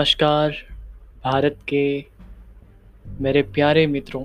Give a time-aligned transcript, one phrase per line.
[0.00, 0.50] नमस्कार,
[1.24, 2.04] भारत के
[3.20, 4.24] मेरे प्यारे मित्रों।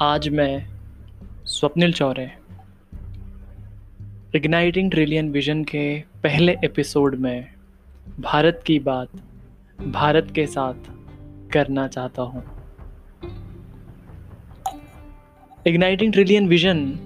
[0.00, 0.66] आज मैं
[1.44, 2.30] Swapnil Chaure
[4.34, 7.48] igniting trillion vision के पहले एपिसोड में
[8.20, 9.08] भारत की बात
[9.86, 10.74] भारत के साथ
[11.52, 12.44] करना चाहता हूँ।
[15.66, 16.98] इग्नाइटिंग ट्रिलियन विजन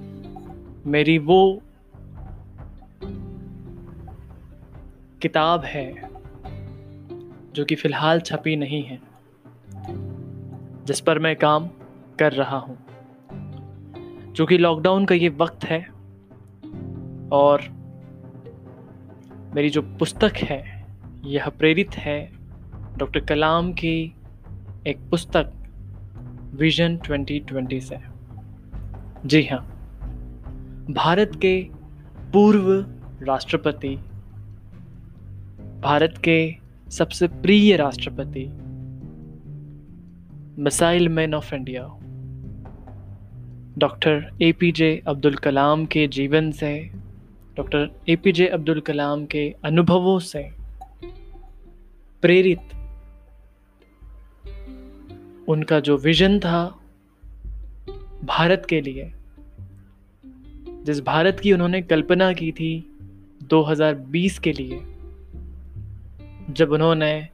[0.87, 1.63] मेरी वो
[5.23, 5.95] किताब है,
[7.53, 9.01] जो कि फ़िलहाल छपी नहीं है,
[10.85, 11.69] जिस पर मैं काम
[12.19, 12.79] कर रहा हूँ।
[14.33, 15.89] जो कि लॉकडाउन का ये वक्त है,
[17.33, 17.61] और
[19.55, 20.87] मेरी जो पुस्तक है,
[21.25, 22.33] यह प्रेरित है,
[22.97, 24.15] डॉक्टर कलाम की
[24.87, 25.53] एक पुस्तक
[26.55, 27.99] विजन 2020 से।
[29.27, 29.61] जी हाँ
[30.91, 31.69] भारत के
[32.33, 32.87] पूर्व
[33.23, 33.99] राष्ट्रपति
[35.81, 36.57] भारत के
[36.91, 38.45] सबसे प्रिय राष्ट्रपति,
[40.63, 41.83] missile man of India,
[43.79, 46.91] doctor A P J Abdul Kalam के जीवन से,
[47.57, 50.51] doctor A P J Abdul Kalam के अनुभवों से
[52.23, 52.59] प्रेरित
[55.49, 56.79] उनका जो विजन था
[58.25, 59.13] भारत के लिए,
[60.85, 62.99] जिस भारत की उन्होंने कल्पना की थी
[63.43, 64.96] 2020 के लिए
[66.51, 67.29] जब उन्होंने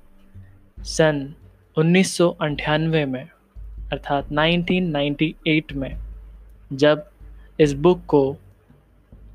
[0.78, 1.34] सन
[1.78, 3.28] उन्नीस में,
[3.92, 5.96] अर्थात 1998 में,
[6.72, 7.10] जब
[7.60, 8.36] इस बुक को,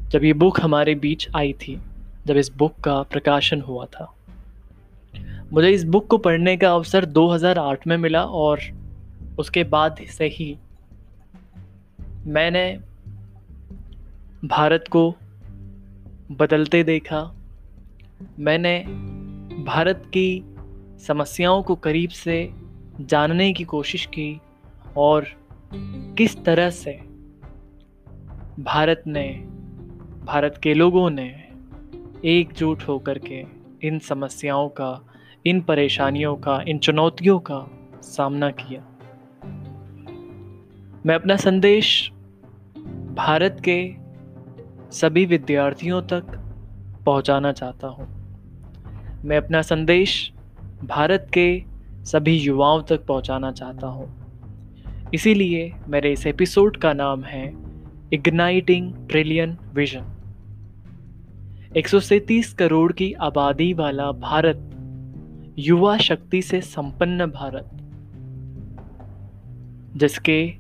[0.02, 1.82] जब ये बुक हमारे बीच आई थी,
[2.26, 4.14] जब इस बुक का प्रकाशन हुआ था।
[5.54, 8.60] मुझे इस बुक को पढ़ने का अवसर 2008 में मिला और
[9.40, 10.58] उसके बाद से ही
[12.26, 12.80] मैंने
[14.46, 15.16] भारत को
[16.32, 17.36] बदलते देखा।
[18.40, 18.86] मैंने
[19.58, 20.44] भारत की
[21.08, 22.54] समस्याओं को करीब से
[23.02, 24.42] जानने की कोशिश की
[24.98, 25.28] और
[26.18, 26.92] किस तरह से
[28.60, 29.30] भारत ने,
[30.26, 31.50] भारत के लोगों ने
[32.26, 33.46] एकजुट होकर के
[33.84, 35.06] इन समस्याओं का,
[35.46, 38.82] इन परेशानियों का, इन चुनौतियों का सामना किया।
[41.06, 42.12] मैं अपना संदेश
[43.14, 43.96] भारत के
[44.92, 46.24] सभी विद्यार्थियों तक
[47.06, 48.17] पहुंचाना चाहता हूँ।
[49.26, 50.32] मैं अपना संदेश
[50.84, 51.64] भारत के
[52.06, 54.28] सभी युवाओं तक पहुंचाना चाहता हूँ।
[55.14, 57.54] इसीलिए मेरे इस एपिसोड का नाम है
[58.14, 60.06] इग्नाइटिंग ट्रिलियन विजन
[61.78, 61.88] एक
[62.60, 64.70] करोड़ की आबादी वाला भारत,
[65.60, 67.70] युवा शक्ति से संपन्न भारत,
[69.98, 70.54] जिसके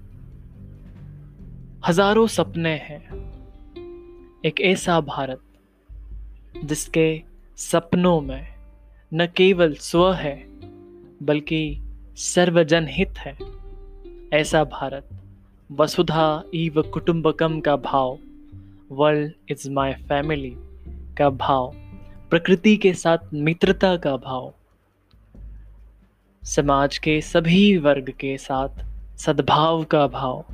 [1.87, 3.31] हज़ारों सपने हैं
[4.45, 5.41] एक ऐसा भारत
[6.65, 7.26] जिसके
[7.57, 8.55] सपनों में
[9.13, 10.43] न केवल स्व है,
[11.23, 11.79] बल्कि
[12.15, 13.37] सर्वजन हित है।
[14.33, 15.09] ऐसा भारत,
[15.71, 18.19] वसुधा इव कुटुंबकम का भाव
[18.91, 20.53] वर्ल्ड इज़ माय फैमिली
[21.17, 21.73] का भाव,
[22.29, 24.53] प्रकृति के साथ मित्रता का भाव।
[26.43, 28.69] समाज के सभी वर्ग के साथ
[29.17, 30.45] सद्भाव का भाव।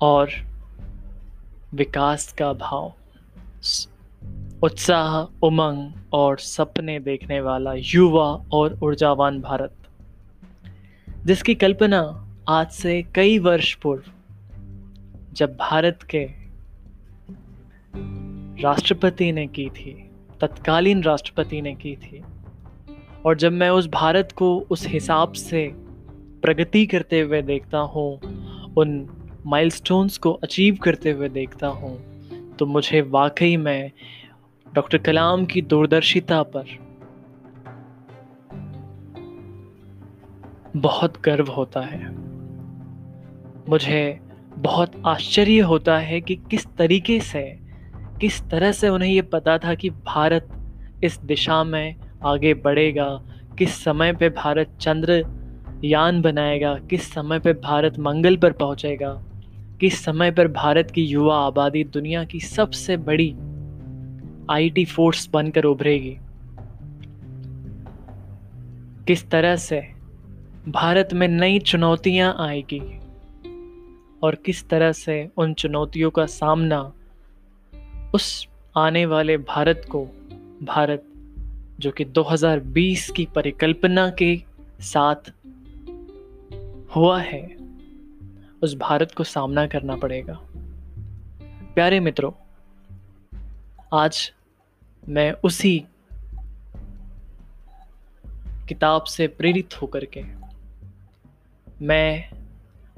[0.00, 0.30] और
[1.74, 2.92] विकास का भाव।
[4.62, 9.74] उत्साह, उमंग और सपने देखने वाला युवा और ऊर्जावान भारत।
[11.26, 12.00] जिसकी कल्पना
[12.48, 14.02] आज से कई वर्ष पूर्व,
[15.32, 16.24] जब भारत के
[18.62, 20.10] राष्ट्रपति ने की थी,
[20.40, 22.22] तत्कालीन राष्ट्रपति ने की थी,
[23.26, 25.70] और जब मैं उस भारत को उस हिसाब से
[26.42, 28.20] प्रगति करते हुए देखता हूँ,
[28.76, 29.08] उन
[29.46, 32.14] माइलस्टोन्स को अचीव करते हुए देखता हूँ
[32.58, 33.90] तो मुझे वाकई में
[34.74, 36.64] डॉक्टर कलाम की दूरदर्शिता पर।
[40.76, 42.16] बहुत गर्व होता है।
[43.68, 44.20] मुझे
[44.58, 47.58] बहुत आश्चर्य होता है कि किस तरीके से,
[48.20, 50.48] किस तरह से उन्हें ये पता था कि भारत
[51.04, 53.22] इस दिशा में आगे बढ़ेगा,
[53.58, 55.26] किस समय पे भारत चंद्र
[55.84, 59.24] यान बनाएगा, किस समय पे भारत मंगल पर पहुंचेगा,
[59.80, 63.36] किस समय पर भारत की युवा आबादी दुनिया की सबसे बड़ी
[64.50, 66.18] आईटी फोर्स बनकर उभरेगी।
[69.06, 69.82] किस तरह से
[70.68, 73.00] भारत में नई चुनौतियाँ आएगी
[74.22, 76.92] और किस तरह से उन चुनौतियों का सामना
[78.14, 80.04] उस आने वाले भारत को,
[80.62, 81.04] भारत
[81.80, 84.42] जो कि 2020 की परिकल्पना के
[84.80, 85.32] साथ
[86.96, 87.56] हुआ है,
[88.62, 90.40] उस भारत को सामना करना पड़ेगा।
[91.74, 92.30] प्यारे मित्रों
[93.94, 94.32] आज
[95.08, 95.84] मैं उसी
[98.68, 100.22] किताब से प्रेरित होकर के
[101.82, 102.30] मैं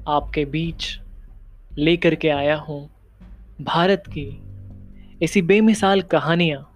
[0.07, 0.99] आपके बीच
[1.77, 2.89] लेकर के आया हूँ
[3.61, 4.41] भारत की
[5.23, 6.73] ऐसी बेमिसाल कहानियाँ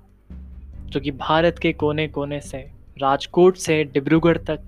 [0.85, 2.71] जो कि भारत के कोने कोने से,
[3.01, 4.59] राजकोट से, डिब्रूगढ़ तक,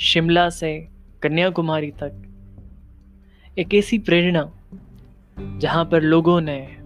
[0.00, 0.88] शिमला से,
[1.22, 2.22] कन्याकुमारी तक,
[3.58, 4.50] एक ऐसी प्रेरणा
[5.38, 6.85] जहाँ पर लोगों ने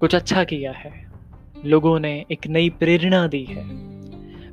[0.00, 0.92] कुछ अच्छा किया है।
[1.64, 3.64] लोगों ने एक नई प्रेरणा दी है।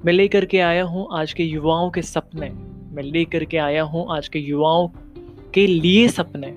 [0.05, 2.49] मैं लेकर के आया हूँ आज के युवाओं के सपने।
[2.95, 4.87] मैं लेकर के आया हूँ आज के युवाओं
[5.53, 6.53] के लिए सपने।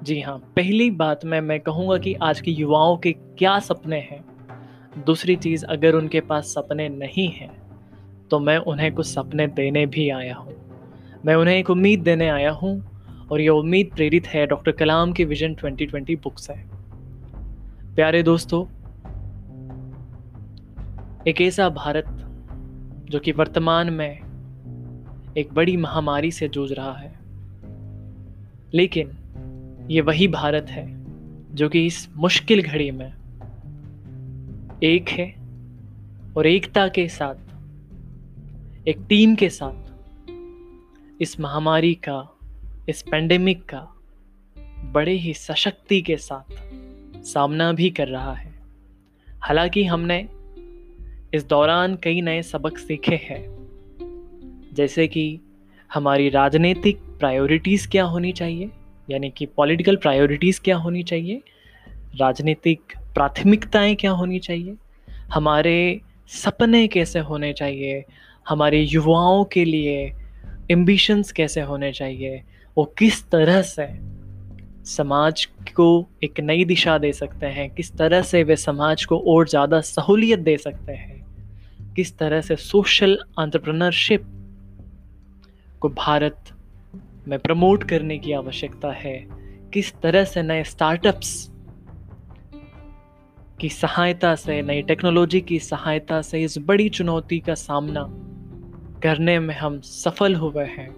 [0.00, 4.24] जी हाँ पहली बात मैं मैं कहूँगा कि आज के युवाओं के क्या सपने हैं।
[5.06, 7.50] दूसरी चीज़, अगर उनके पास सपने नहीं हैं
[8.30, 10.54] तो मैं उन्हें कुछ सपने देने भी आया हूँ।
[11.26, 12.80] मैं उन्हें एक उम्मीद देने आया हूँ
[13.32, 16.75] और ये उम्मीद प्रेरित है डॉक्टर कलाम की विजन 2020 बुक से।
[17.96, 18.64] प्यारे दोस्तों,
[21.26, 22.04] एक ऐसा भारत
[23.10, 24.12] जो कि वर्तमान में
[25.38, 27.18] एक बड़ी महामारी से जूझ रहा है।
[28.74, 29.10] लेकिन
[29.90, 31.04] ये वही भारत है
[31.54, 33.14] जो कि इस मुश्किल घड़ी में
[34.82, 35.36] एक है
[36.36, 37.34] और एकता के साथ,
[38.88, 39.92] एक टीम के साथ
[41.22, 42.38] इस महामारी का,
[42.88, 43.88] इस पेंडेमिक का
[44.84, 46.76] बड़े ही सशक्ति के साथ
[47.26, 48.54] सामना भी कर रहा है।
[49.28, 50.28] हालाँकि हमने
[51.34, 53.44] इस दौरान कई नए सबक सीखे हैं,
[54.74, 55.40] जैसे कि
[55.94, 58.70] हमारी राजनीतिक प्रायोरिटीज़ क्या होनी चाहिए,
[59.10, 61.42] यानी कि पॉलिटिकल प्रायोरिटीज़ क्या होनी चाहिए,
[62.16, 62.80] राजनीतिक
[63.14, 64.74] प्राथमिकताएँ क्या होनी चाहिए,
[65.32, 68.04] हमारे सपने कैसे होने चाहिए,
[68.48, 70.12] हमारे युवाओं के लिए
[70.70, 72.42] एम्बिशंस कैसे होने चाहिए,
[72.78, 74.15] वो किस तरह से
[74.86, 75.44] समाज
[75.76, 79.80] को एक नई दिशा दे सकते हैं। किस तरह से वे समाज को और ज़्यादा
[79.80, 81.26] सहूलियत दे सकते हैं?
[81.96, 84.24] किस तरह से सोशल एंटरप्रेन्योरशिप
[85.80, 86.36] को भारत
[87.28, 89.26] में प्रमोट करने की आवश्यकता है?
[89.74, 91.50] किस तरह से नए स्टार्टअप्स
[93.60, 98.06] की सहायता से, नई टेक्नोलॉजी की सहायता से इस बड़ी चुनौती का सामना
[99.02, 100.96] करने में हम सफल हुए हैं?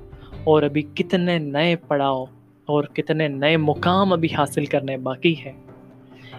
[0.49, 2.29] और अभी कितने नए पड़ाव
[2.69, 5.55] और कितने नए मुकाम अभी हासिल करने बाकी है।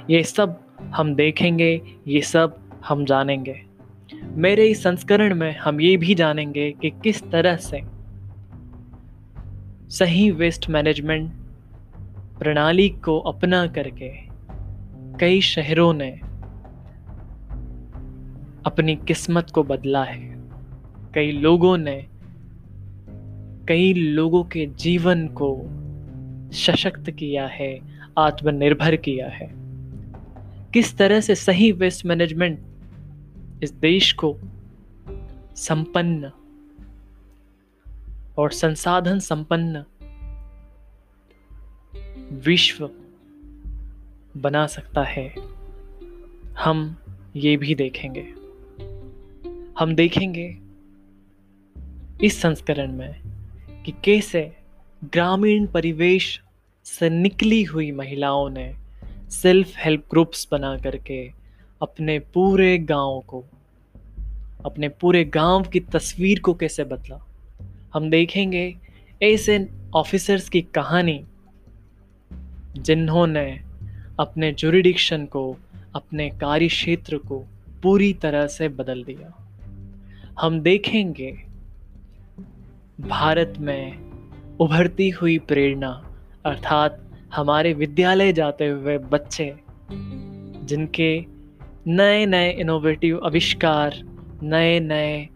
[0.09, 3.61] ये सब हम देखेंगे, ये सब हम जानेंगे।
[4.23, 7.81] मेरे इस संस्करण में हम ये भी जानेंगे कि किस तरह से
[9.89, 11.31] सही वेस्ट मैनेजमेंट
[12.39, 14.11] प्रणाली को अपना करके
[15.19, 16.11] कई शहरों ने
[18.65, 20.39] अपनी किस्मत को बदला है।
[21.15, 22.05] कई लोगों ने
[23.67, 25.61] कई लोगों के जीवन को
[26.51, 27.79] सशक्त किया है,
[28.17, 29.51] आत्मनिर्भर किया है।
[30.73, 32.59] किस तरह से सही वेस्ट मैनेजमेंट
[33.63, 34.37] इस देश को
[35.55, 36.31] संपन्न
[38.37, 39.83] और संसाधन संपन्न
[42.31, 42.89] विश्व
[44.37, 45.35] बना सकता है,
[46.57, 46.97] हम
[47.35, 48.33] ये भी देखेंगे।
[49.79, 50.57] हम देखेंगे
[52.23, 53.21] इस संस्करण में
[53.83, 54.58] कि कैसे
[55.03, 56.41] ग्रामीण परिवेश
[56.85, 58.75] से निकली हुई महिलाओं ने
[59.29, 61.31] सेल्फ हेल्प ग्रुप्स बना करके
[61.81, 63.45] अपने पूरे गाँव को,
[64.65, 67.25] अपने पूरे गाँव की तस्वीर को कैसे बदला।
[67.93, 68.75] हम देखेंगे
[69.23, 71.23] ऐसे ऑफिसर्स की कहानी,
[72.77, 73.61] जिन्होंने
[74.19, 75.57] अपने जुरिडिक्शन को,
[75.95, 77.45] अपने कार्य क्षेत्र को
[77.83, 79.33] पूरी तरह से बदल दिया।
[80.39, 81.31] हम देखेंगे
[82.99, 84.08] भारत में
[84.59, 86.05] उभरती हुई प्रेरणा,
[86.45, 89.55] अर्थात हमारे विद्यालय जाते हुए बच्चे,
[90.65, 91.25] जिनके
[91.87, 93.95] नए नए इनोवेटिव आविष्कार
[94.43, 95.27] नए नए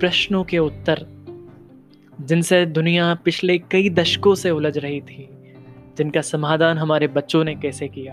[0.00, 1.06] प्रश्नों के उत्तर,
[2.20, 5.28] जिनसे दुनिया पिछले कई दशकों से उलझ रही थी,
[5.98, 8.12] जिनका समाधान हमारे बच्चों ने कैसे किया?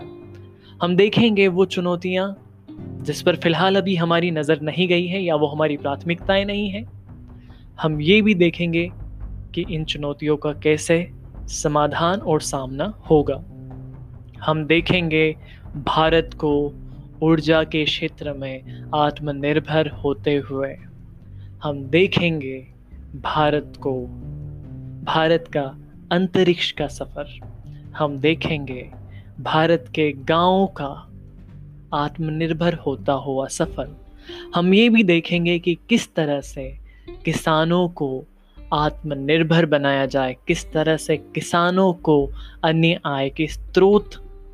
[0.82, 2.36] हम देखेंगे वो चुनौतियाँ,
[3.02, 6.84] जिस पर फ़िलहाल अभी हमारी नज़र नहीं गई है या वो हमारी प्राथमिकताएँ नहीं हैं।
[7.80, 8.90] हम ये भी देखेंगे
[9.54, 11.10] कि इन चुनौतियों का कैसे
[11.48, 13.44] समाधान और सामना होगा।
[14.42, 15.36] हम देखेंगे
[15.76, 16.74] भारत को
[17.22, 20.76] ऊर्जा के क्षेत्र में आत्मनिर्भर होते हुए।
[21.62, 22.66] हम देखेंगे
[23.14, 24.06] भारत को।
[25.04, 25.78] भारत का
[26.12, 27.40] अंतरिक्ष का सफ़र।
[27.96, 28.90] हम देखेंगे
[29.40, 31.10] भारत के गाँवों का
[31.94, 33.96] आत्मनिर्भर होता हुआ सफ़र।
[34.54, 36.78] हम ये भी देखेंगे कि किस तरह से
[37.24, 38.24] किसानों को
[38.72, 42.30] आत्मनिर्भर बनाया जाए, किस तरह से किसानों को
[42.64, 44.10] अन्य आय के स्रोत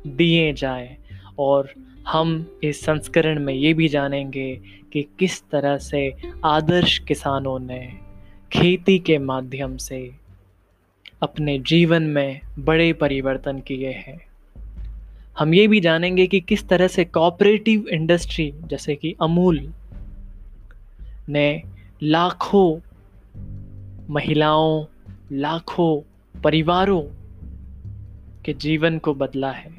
[0.07, 0.97] दिए जाए।
[1.39, 1.69] और
[2.07, 4.61] हम इस संस्करण में ये भी जानेंगे
[4.93, 6.13] कि किस तरह से
[6.45, 7.93] आदर्श किसानों ने
[8.53, 10.11] खेती के माध्यम से
[11.21, 14.25] अपने जीवन में बड़े परिवर्तन किए हैं।
[15.37, 19.73] हम ये भी जानेंगे कि किस तरह से कॉपरेटिव इंडस्ट्री जैसे कि अमूल,
[21.29, 21.63] ने
[22.03, 22.90] लाखों
[24.11, 24.85] महिलाओं,
[25.31, 27.01] लाखों परिवारों
[28.45, 29.71] के जीवन को बदला है।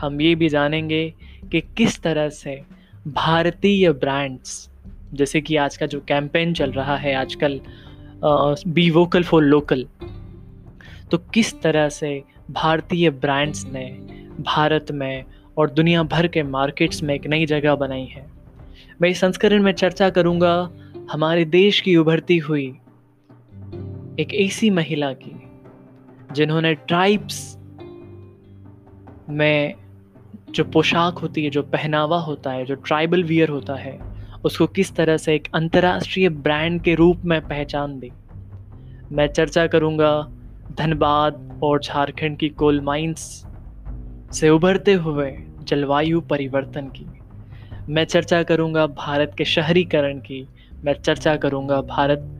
[0.00, 1.14] हम ये भी जानेंगे
[1.52, 2.62] कि किस तरह से
[3.08, 4.70] भारतीय ब्रांड्स
[5.14, 7.60] जैसे कि आज का जो कैंपेन चल रहा है आजकल
[8.68, 9.86] बी वोकल फॉर लोकल
[11.10, 13.86] तो किस तरह से भारतीय ब्रांड्स ने
[14.40, 15.24] भारत में
[15.58, 18.26] और दुनिया भर के मार्केट्स में एक नई जगह बनाई है।
[19.02, 20.70] मैं इस संस्करण में चर्चा करूँगा,
[21.12, 22.72] हमारे देश की उभरती हुई
[24.22, 25.42] एक ऐसी महिला की,
[26.32, 27.58] जिन्होंने ट्राइब्स
[29.28, 29.74] में
[30.50, 33.98] जो पोशाक होती है, जो पहनावा होता है, जो ट्राइबल वियर होता है,
[34.44, 38.10] उसको किस तरह से एक अंतर्राष्ट्रीय ब्रांड के रूप में पहचान दी।
[39.12, 40.28] मैं चर्चा करूँगा
[40.78, 43.46] धनबाद और झारखंड की कोल माइंस
[44.32, 47.06] से उभरते हुए जलवायु परिवर्तन की।
[47.88, 50.48] मैं चर्चा करूँगा भारत के शहरीकरण की।
[50.84, 52.38] मैं चर्चा करूँगा भारत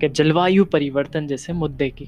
[0.00, 2.04] के जलवायु परिवर्तन जैसे मुद्दे की।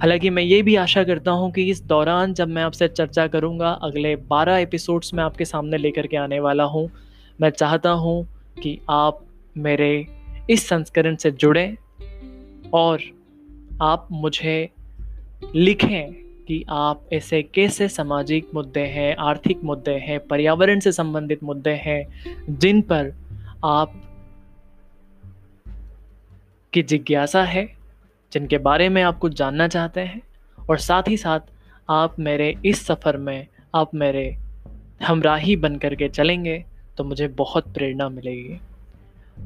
[0.00, 3.70] हालाँकि मैं ये भी आशा करता हूँ कि इस दौरान जब मैं आपसे चर्चा करूँगा,
[3.70, 6.90] अगले 12 एपिसोड्स में आपके सामने लेकर के आने वाला हूँ।
[7.40, 8.28] मैं चाहता हूँ
[8.62, 9.24] कि आप
[9.58, 10.06] मेरे
[10.50, 11.76] इस संस्करण से जुड़ें
[12.74, 13.00] और
[13.82, 14.70] आप मुझे
[15.54, 16.12] लिखें
[16.48, 22.06] कि आप ऐसे कैसे सामाजिक मुद्दे हैं, आर्थिक मुद्दे हैं, पर्यावरण से संबंधित मुद्दे हैं,
[22.58, 23.14] जिन पर
[23.64, 24.01] आप
[26.74, 27.64] की जिज्ञासा है,
[28.32, 30.20] जिनके बारे में आप कुछ जानना चाहते हैं,
[30.58, 31.40] और साथ ही साथ
[31.90, 34.24] आप मेरे इस सफ़र में आप मेरे
[35.06, 36.64] हमराही बन कर के चलेंगे
[36.98, 38.58] तो मुझे बहुत प्रेरणा मिलेगी।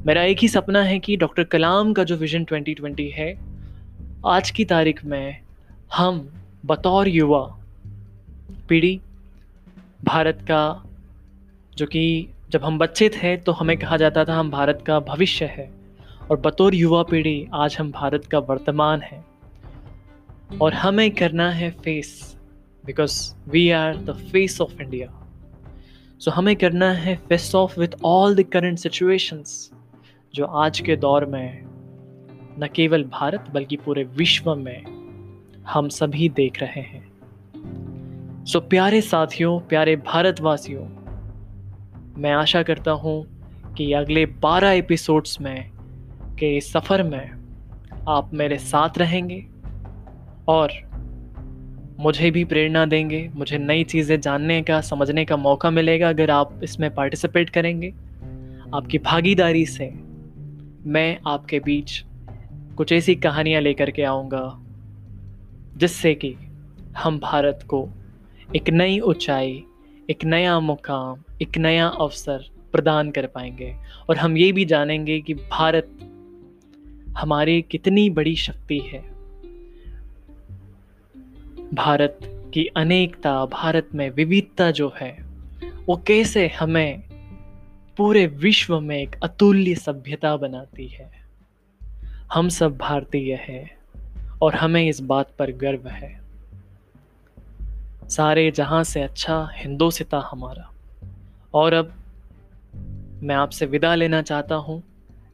[0.05, 3.33] मेरा एक ही सपना है कि डॉक्टर कलाम का जो विजन 2020 है,
[4.25, 5.37] आज की तारीख में
[5.95, 6.19] हम
[6.65, 7.41] बतौर युवा
[8.69, 8.99] पीढ़ी,
[10.03, 10.83] भारत का,
[11.77, 15.45] जो कि जब हम बच्चे थे तो हमें कहा जाता था, हम भारत का भविष्य
[15.45, 15.69] है।
[16.31, 19.25] और बतौर युवा पीढ़ी आज हम भारत का वर्तमान है।
[20.61, 22.37] और हमें करना है face
[22.85, 25.27] because we are the face of India
[26.19, 29.71] so हमें करना है face off with all the current situations
[30.35, 31.63] जो आज के दौर में
[32.59, 34.83] न केवल भारत बल्कि पूरे विश्व में
[35.67, 37.07] हम सभी देख रहे हैं।
[38.45, 40.85] सो so, प्यारे साथियों प्यारे भारतवासियों
[42.21, 43.25] मैं आशा करता हूँ
[43.77, 45.76] कि अगले 12 एपिसोड्स में
[46.39, 47.31] के इस सफ़र में
[48.09, 49.45] आप मेरे साथ रहेंगे
[50.47, 50.71] और
[51.99, 56.59] मुझे भी प्रेरणा देंगे, मुझे नई चीज़ें जानने का, समझने का मौका मिलेगा अगर आप
[56.63, 57.93] इसमें पार्टिसिपेट करेंगे।
[58.73, 59.89] आपकी भागीदारी से
[60.85, 62.03] मैं आपके बीच
[62.77, 64.59] कुछ ऐसी कहानियाँ लेकर के आऊँगा,
[65.77, 66.35] जिससे कि
[66.97, 67.87] हम भारत को
[68.55, 69.63] एक नई ऊंचाई,
[70.09, 73.73] एक नया मुकाम, एक नया अवसर प्रदान कर पाएँगे।
[74.09, 75.89] और हम ये भी जानेंगे कि भारत
[77.17, 79.01] हमारी कितनी बड़ी शक्ति है।
[81.73, 82.19] भारत
[82.53, 85.25] की अनेकता, भारत में विविधता जो है,
[85.85, 87.03] वो कैसे हमें
[87.97, 91.11] पूरे विश्व में एक अतुल्य सभ्यता बनाती है।
[92.33, 93.77] हम सब भारतीय हैं
[94.41, 96.21] और हमें इस बात पर गर्व है।
[98.09, 100.73] सारे जहाँ से अच्छा हिंदोसिता हमारा।
[101.53, 101.93] और अब
[103.23, 104.83] मैं आपसे विदा लेना चाहता हूँ,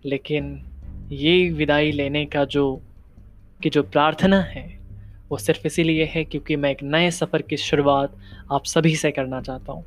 [0.05, 0.65] लेकिन
[1.11, 2.81] ये विदाई लेने का जो,
[3.63, 4.79] की जो प्रार्थना है,
[5.29, 8.17] वो सिर्फ़ इसीलिए है क्योंकि मैं एक नए सफ़र की शुरुआत
[8.51, 9.85] आप सभी से करना चाहता हूँ।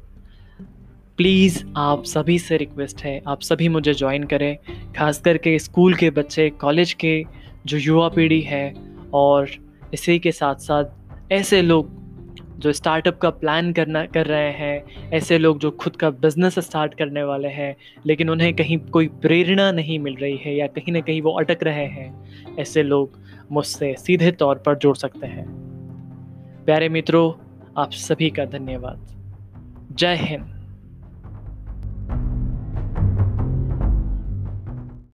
[1.17, 4.59] प्लीज़, आप सभी से रिक्वेस्ट है, आप सभी मुझे ज्वाइन करें
[4.97, 7.25] खास करके स्कूल के बच्चे कॉलेज के
[7.67, 8.75] जो युवा पीढ़ी है
[9.15, 9.51] और
[9.95, 10.85] इसी के साथ साथ
[11.33, 12.06] ऐसे लोग
[12.59, 16.95] जो स्टार्टअप का प्लान करना, कर रहे हैं, ऐसे लोग जो खुद का बिज़नेस स्टार्ट
[16.95, 21.01] करने वाले हैं, लेकिन उन्हें कहीं कोई प्रेरणा नहीं मिल रही है या कहीं ना
[21.01, 22.25] कहीं वो अटक रहे हैं,
[22.59, 23.21] ऐसे लोग
[23.53, 25.47] मुझसे सीधे तौर पर जुड़ सकते हैं।
[26.65, 27.33] प्यारे मित्रों,
[27.83, 29.07] आप सभी का धन्यवाद।
[29.93, 30.56] जय हिंद।